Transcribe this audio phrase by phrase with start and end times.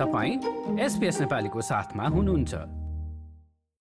[0.00, 2.52] तपाईँ एसपिएस नेपालीको साथमा हुनुहुन्छ।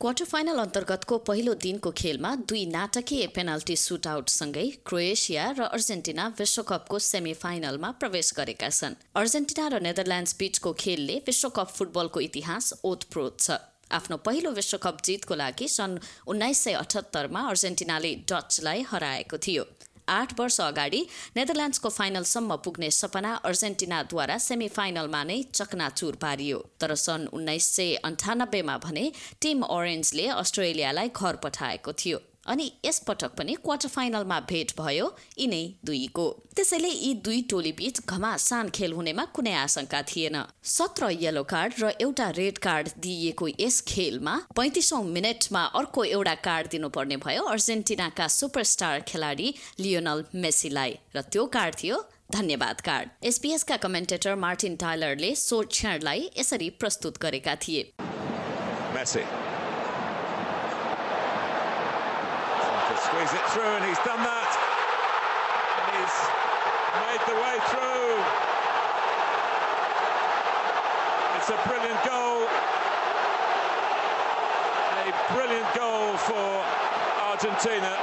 [0.00, 7.32] क्वार्टर फाइनल अन्तर्गतको पहिलो दिनको खेलमा दुई नाटकीय पेनाल्टी सुटआउटसँगै क्रोएसिया र अर्जेन्टिना विश्वकपको सेमी
[7.34, 13.56] फाइनलमा प्रवेश गरेका छन्। अर्जेन्टिना र नेदरल्यान्ड्स बीचको खेलले विश्वकप फुटबलको इतिहास ओतप्रोत छ।
[13.92, 15.96] आफ्नो पहिलो विश्वकप जितको लागि सन्
[16.28, 19.64] उन्नाइस सय अठहत्तरमा अर्जेन्टिनाले डचलाई हराएको थियो।
[20.12, 21.00] आठ वर्ष अगाडि
[21.36, 28.76] नेदरल्यान्ड्सको फाइनलसम्म पुग्ने सपना अर्जेन्टिनाद्वारा सेमी फाइनलमा नै चकनाचुर पारियो। तर सन् उन्नाइस सय अन्ठानब्बेमा
[28.84, 29.06] भने
[29.40, 35.06] टिम ओरेन्जले अस्ट्रेलियालाई घर पठाएको थियो। अनि यसपटक पनि क्वार्टर फाइनलमा भेट भयो
[35.38, 40.36] यिनै दुईको। त्यसैले यी दुई टोली बीच घमासान खेल हुनेमा कुनै आशंका थिएन।
[40.68, 46.68] सत्र येलो कार्ड र एउटा रेड कार्ड दिइएको यस खेलमा पैँतिसौँ मिनटमा अर्को एउटा कार्ड
[46.70, 54.34] दिनुपर्ने भयो अर्जेन्टिनाका सुपरस्टार खेलाडी लियोनल मेसीलाई र त्यो कार्ड थियो धन्यवाद कार्ड एसपीएसका कमेन्टेटर
[54.44, 57.82] मार्टिन टाइलरले सो क्षणलाई यसरी प्रस्तुत गरेका थिए।
[63.12, 64.50] Squeeze it through, and he's done that.
[65.76, 66.16] And he's
[67.04, 68.08] made the way through.
[71.36, 72.38] It's a brilliant goal.
[75.02, 76.48] A brilliant goal for
[77.30, 77.94] Argentina.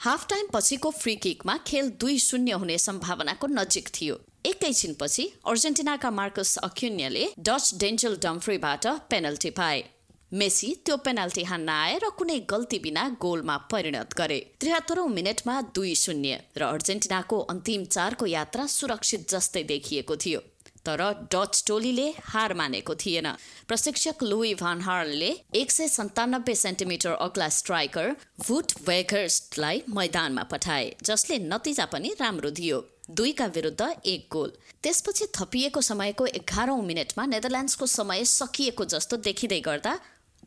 [0.00, 4.16] Half time पछिको फ्री किकमा खेल दुई शून्य हुने सम्भावनाको नजिक थियो
[4.46, 9.82] एकैछिनपछि अर्जेन्टिनाका मार्कस अक्युन्यले डच डेन्जल डम्फ्रीबाट पेनल्टी पाए
[10.32, 11.70] मेसी त्यो पेनाल्टी हान्न
[12.02, 18.26] र कुनै गल्ती बिना गोलमा परिणत गरे। त्रिहत्तरौं मिनटमा दुई शून्य र अर्जेन्टिनाको अन्तिम चारको
[18.26, 20.40] यात्रा सुरक्षित जस्तै देखिएको थियो।
[20.86, 21.02] तर
[21.34, 23.26] डच टोलीले हार मानेको थिएन।
[23.68, 28.14] प्रशिक्षक लुई भान हार्लले एक सय सन्तानब्बे सेन्टिमिटर अग्ला स्ट्राइकर
[28.46, 32.78] भुट वेघर्स्टलाई मैदानमा पठाए जसले नतिजा पनि राम्रो दियो।
[33.10, 39.98] दुईका विरुद्ध एक गोल। त्यसपछि थपिएको समयको एघारौं मिनटमा नेदरल्यान्ड्सको समय सकिएको जस्तो देखिँदै गर्दा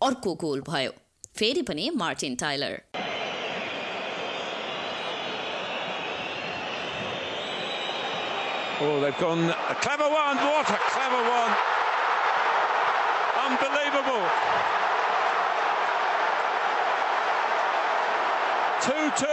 [0.02, 0.92] अर्को गोल भयो
[1.38, 2.80] फेरि पनि Martin Tyler
[8.80, 10.36] Oh, they've gone a clever one.
[10.36, 11.52] What a clever one!
[13.46, 14.24] Unbelievable.
[18.86, 19.28] Two-two.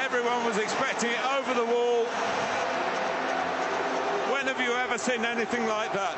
[0.00, 1.91] Everyone was expecting it over the wall.
[4.63, 6.15] You ever seen anything like that?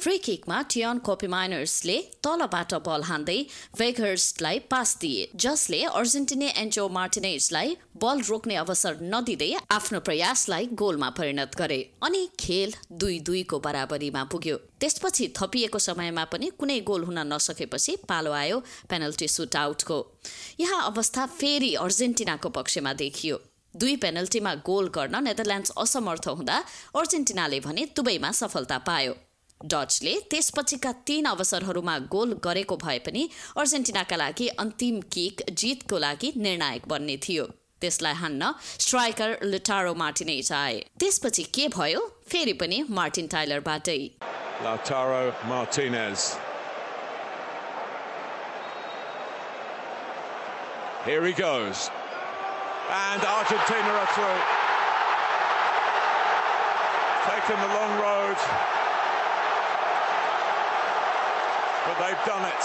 [0.00, 3.38] Free किकमा Teun कोपी माइनर्सले तलबाट बल हान्दै
[3.78, 7.74] वेघर्सलाई पास दिए जसले अर्जेन्टिनी एन्जो मार्टिनेजलाई
[8.04, 14.56] बल रोक्ने अवसर नदिँदै आफ्नो प्रयासलाई गोलमा परिणत गरे अनि खेल दुई दुईको बराबरीमा पुग्यो
[14.80, 20.00] त्यसपछि थपिएको समयमा पनि कुनै गोल हुन नसकेपछि पालो आयो पेनल्टी सुट आउटको
[20.60, 23.42] यहाँ अवस्था फेरि अर्जेन्टिनाको पक्षमा देखियो
[23.74, 26.56] दुई पेनल्टीमा गोल गर्न नेदरल्यान्ड्स असमर्थ हुँदा
[26.96, 29.14] अर्जेन्टिनाले भने दुवैमा सफलता पायो
[29.60, 36.88] डचले त्यसपछिका तीन अवसरहरूमा गोल गरेको भए पनि अर्जेन्टिनाका लागि अन्तिम किक जितको लागि निर्णायक
[36.88, 37.46] बन्ने थियो
[37.80, 38.52] त्यसलाई हान्न
[38.86, 42.00] स्ट्राइकर लिटारो मार्टिनेज आए त्यसपछि के भयो
[42.30, 44.00] फेरि पनि मार्टिन टाइलरबाटै.
[51.06, 51.88] Here he goes.
[52.90, 54.40] And Argentina are through.
[57.28, 58.38] Taken the long road.
[61.84, 62.62] But they've done it.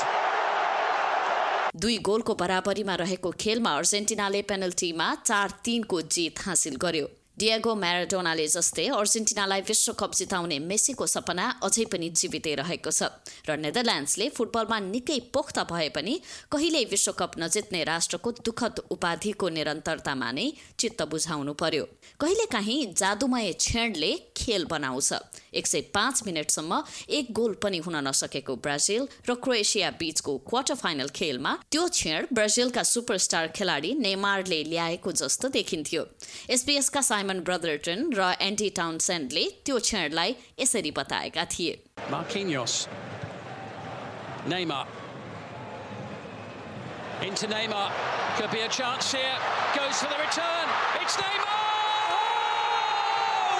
[1.75, 7.07] दुई गोलको बराबरीमा रहेको खेलमा अर्जेन्टिनाले पेनल्टीमा चार तिनको जित हासिल गर्यो
[7.43, 13.09] डिएगो म्याराडोनाले जस्तै अर्जेन्टिनालाई विश्वकप जिताउने मेसीको सपना अझै पनि जीवितै रहेको छ
[13.47, 16.13] र नेदरल्यान्ड्सले फुटबलमा निकै पोख्त भए पनि
[16.53, 20.45] कहिल्यै विश्वकप नजित्ने राष्ट्रको दुःखद उपाधिको निरन्तरतामा नै
[20.79, 21.83] चित्त बुझाउनु पर्यो।
[22.21, 25.11] कहिलेकाहीँ जादुमय क्षणले खेल बनाउँछ।
[25.59, 26.71] एक सय पाँच मिनटसम्म
[27.17, 32.83] एक गोल पनि हुन नसकेको ब्राजिल र क्रोएसिया बीचको क्वार्टर फाइनल खेलमा त्यो क्षण ब्राजिलका
[32.93, 36.07] सुपरस्टार खेलाडी नेमारले ल्याएको जस्तो देखिन्थ्यो।
[36.49, 41.73] एसपीएसका साइमन ब्रदरटन र एन्टी टाउनसेन्डले त्यो क्षणलाई यसरी बताएका थिए
[42.09, 42.87] Marquinhos.
[44.47, 44.87] Neymar.
[47.21, 47.91] Into Neymar.
[48.37, 49.37] Could be a chance here.
[49.75, 50.67] Goes for the return.
[51.01, 51.61] It's Neymar!
[52.11, 52.27] Oh,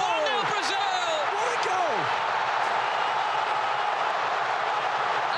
[0.02, 1.10] 1 0 Brazil!
[1.34, 1.98] What a goal!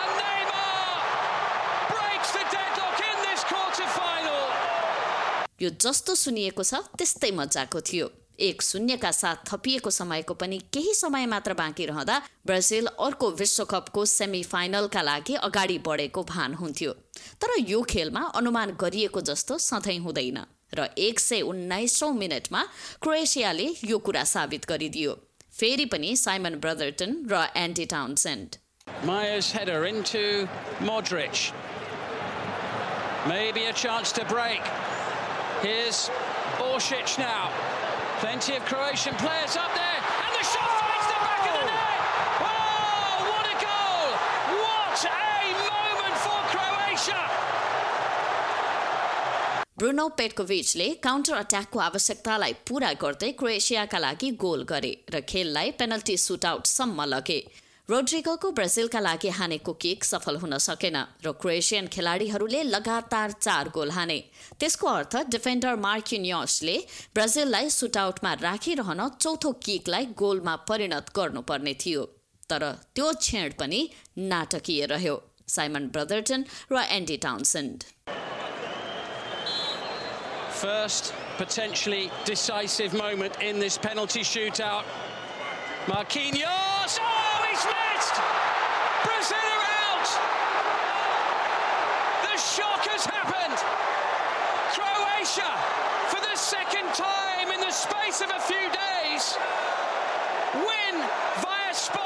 [0.01, 0.97] And Neymar
[1.93, 4.43] breaks the deadlock in this quarter final.
[5.61, 11.25] यो जस्तो सुनिएको छ त्यस्तै मजाको थियो एक शून्यका साथ थपिएको समयको पनि केही समय
[11.25, 16.91] मात्र बाँकी रहँदा ब्राजिल अर्को विश्वकपको सेमी फाइनलका लागि अगाडि बढेको भान हुन्थ्यो
[17.41, 20.43] तर यो खेलमा अनुमान गरिएको जस्तो सधैँ हुँदैन
[20.73, 22.63] र एक सय उन्नाइसौँ मिनटमा
[23.01, 25.17] क्रोएसियाले यो कुरा साबित गरिदियो
[25.59, 28.55] फेरि पनि साइमन ब्रदरटन र Andy Townsend
[29.03, 30.47] Maya's header into
[30.79, 31.51] Modric.
[33.27, 34.61] Maybe a chance to break.
[35.61, 36.09] Here's
[36.61, 37.49] Orsic now.
[38.19, 39.99] Plenty of Croatian players up there.
[40.23, 41.81] And the shot finds the back of the net.
[42.47, 44.07] Oh, what a goal!
[44.63, 47.21] What a moment for Croatia!
[49.79, 57.03] Bruno पेटकोभिचले counter अट्याकको आवश्यकतालाई पूरा गर्दै क्रोएसियाका लागि goal गरे र खेललाई penalty सुटआउटसम्म
[57.13, 57.39] लगे
[57.89, 60.95] रोड्रिगोको ब्राजिलका लागि हानेको किक सफल हुन सकेन
[61.25, 64.17] र क्रोएसियन खेलाडीहरूले लगातार चार गोल हाने
[64.59, 66.77] त्यसको अर्थ डिफेन्डर मार्किन्यसले
[67.15, 72.05] ब्राजिललाई सुटआउटमा राखिरहन चौथो किकलाई गोलमा परिणत गर्नुपर्ने थियो
[72.49, 72.65] तर
[72.95, 73.81] त्यो क्षण पनि
[74.33, 75.15] नाटकीय रह्यो
[75.57, 77.83] साइमन ब्रदरटन र Andy Townsend
[80.57, 84.85] First potentially decisive moment in this penalty shootout.
[85.87, 86.93] Marquinhos!
[86.99, 88.17] Oh, he's missed!
[89.03, 90.09] Brazil are out!
[92.35, 93.57] Shock has happened!
[94.75, 95.51] Croatia,
[96.11, 99.23] for the second time in the space of a few days,
[100.55, 100.95] win
[101.41, 102.05] via spot.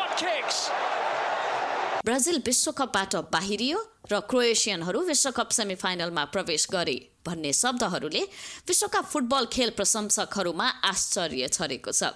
[2.05, 3.77] Brazil विश्वकपबाट बाहिरियो
[4.11, 6.97] र क्रोएसियनहरू विश्वकप सेमिफाइनलमा प्रवेश गरे
[7.27, 8.23] भन्ने शब्दहरूले
[8.67, 12.13] विश्वका football खेल प्रशंसकहरूमा आश्चर्य छरेको छ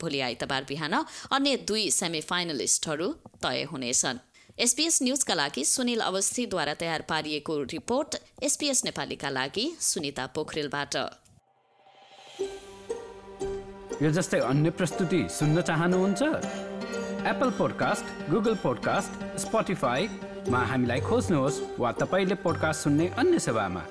[0.00, 0.94] भोलि आइतबार बिहान
[1.38, 3.08] अन्य दुई सेमिफाइनलिस्टहरू
[3.42, 4.22] तय हुनेछन्
[4.58, 10.96] एसपिएस न्युजका लागि सुनिल अवस्थीद्वारा तयार पारिएको रिपोर्ट एसपिएस नेपालीका लागि सुनिता पोखरेलबाट।
[14.02, 16.22] यो जस्तै अन्य प्रस्तुति सुन्न चाहनुहुन्छ?
[17.32, 23.86] एप्पल पोडकास्ट गुगल पोडकास्ट स्पोटिफाईमा हामीलाई खोज्नुहोस् वा तपाईँले पोडकास्ट सुन्ने अन्य सेवामा।